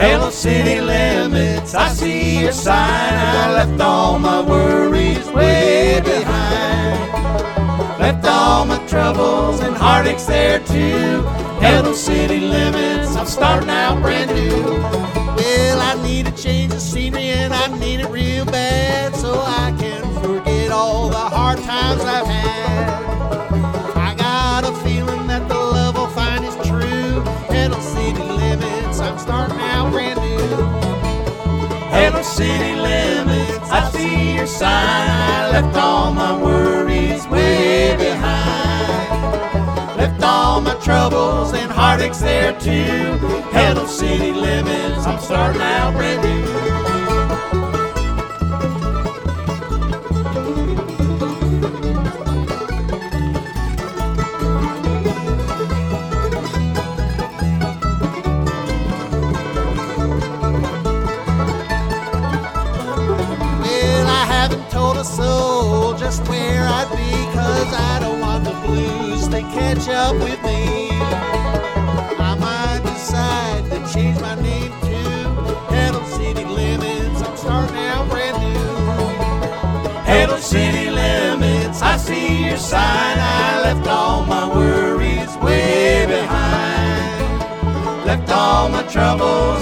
Hello, 0.00 0.30
city 0.30 0.80
limits. 0.80 1.74
I 1.74 1.88
see 1.90 2.40
your 2.40 2.52
sign. 2.52 2.78
I 2.78 3.52
left 3.52 3.78
all 3.82 4.18
my 4.18 4.40
worries 4.40 5.28
way 5.30 6.00
behind. 6.02 7.12
Left 8.00 8.26
all 8.26 8.64
my 8.64 8.78
troubles 8.86 9.60
and 9.60 9.76
heartaches 9.76 10.26
there 10.26 10.60
too. 10.60 11.20
Hello, 11.60 11.92
city 11.92 12.40
limits. 12.40 13.14
I'm 13.14 13.26
starting 13.26 13.68
out 13.68 14.00
brand 14.00 14.34
new. 14.34 14.49
City 32.40 32.74
limits. 32.74 33.70
I 33.70 33.90
see 33.92 34.34
your 34.36 34.46
sign. 34.46 34.70
I 34.70 35.50
left 35.52 35.76
all 35.76 36.14
my 36.14 36.42
worries 36.42 37.26
way 37.28 37.94
behind. 37.96 39.98
Left 39.98 40.22
all 40.22 40.62
my 40.62 40.74
troubles 40.76 41.52
and 41.52 41.70
heartaches 41.70 42.20
there 42.20 42.58
too. 42.58 43.18
Hello, 43.56 43.84
city 43.86 44.32
limits. 44.32 45.06
I'm 45.06 45.20
starting 45.20 45.60
out 45.60 45.92
brand 45.94 46.22
new. 46.22 46.49
A 65.00 65.04
soul 65.04 65.94
just 65.94 66.20
where 66.28 66.62
I'd 66.62 66.90
be, 66.90 67.10
cause 67.34 67.72
I 67.72 68.00
don't 68.00 68.20
want 68.20 68.44
the 68.44 68.52
blues 68.66 69.28
to 69.28 69.40
catch 69.40 69.88
up 69.88 70.14
with 70.16 70.42
me. 70.42 70.90
I 72.28 72.36
might 72.38 72.82
decide 72.84 73.64
to 73.70 73.78
change 73.94 74.20
my 74.20 74.34
name 74.34 74.70
to 74.88 74.98
Hello 75.72 76.04
City 76.04 76.44
Limits. 76.44 77.22
I'm 77.22 77.34
starting 77.34 77.76
out 77.76 78.10
brand 78.10 78.36
new. 78.44 78.60
Hello, 80.04 80.36
city 80.36 80.90
limits. 80.90 81.80
I 81.80 81.96
see 81.96 82.48
your 82.48 82.58
sign. 82.58 83.16
I 83.18 83.62
left 83.62 83.88
all 83.88 84.26
my 84.26 84.54
worries 84.54 85.34
way 85.38 86.04
behind. 86.04 87.38
Left 88.04 88.30
all 88.30 88.68
my 88.68 88.82
troubles 88.82 89.59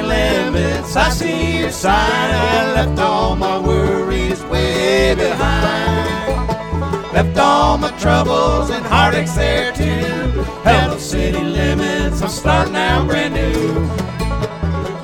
city 0.00 0.06
limits. 0.06 0.96
I 0.96 1.10
see 1.10 1.60
your 1.60 1.70
sign. 1.70 1.94
I 1.94 2.72
left 2.72 2.98
all 2.98 3.36
my 3.36 3.58
worries 3.58 4.42
way 4.44 5.14
behind. 5.14 6.48
Left 7.12 7.38
all 7.38 7.78
my 7.78 7.90
troubles 7.98 8.70
and 8.70 8.84
heartaches 8.86 9.34
there 9.34 9.72
too. 9.72 10.44
Hello, 10.64 10.96
city 10.98 11.42
limits. 11.42 12.22
I'm 12.22 12.28
starting 12.28 12.76
out 12.76 13.08
brand 13.08 13.34
new. 13.34 13.74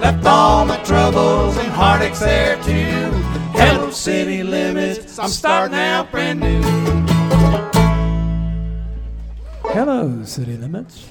Left 0.00 0.24
all 0.24 0.64
my 0.64 0.78
troubles 0.84 1.56
and 1.56 1.68
heartaches 1.68 2.20
there 2.20 2.56
too. 2.62 3.10
Hello, 3.52 3.90
city 3.90 4.42
limits. 4.42 5.18
I'm 5.18 5.28
starting 5.28 5.76
out 5.76 6.10
brand 6.10 6.40
new. 6.40 6.62
Hello, 9.72 10.24
City 10.24 10.56
Limits. 10.56 11.10